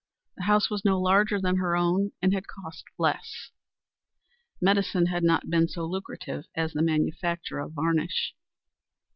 The 0.37 0.45
house 0.45 0.71
was 0.71 0.83
no 0.83 0.99
larger 0.99 1.39
than 1.39 1.57
her 1.57 1.75
own, 1.75 2.11
and 2.23 2.33
had 2.33 2.47
cost 2.47 2.85
less. 2.97 3.51
Medicine 4.59 5.05
had 5.05 5.23
not 5.23 5.51
been 5.51 5.67
so 5.67 5.85
lucrative 5.85 6.45
as 6.55 6.73
the 6.73 6.81
manufacture 6.81 7.59
of 7.59 7.73
varnish. 7.73 8.33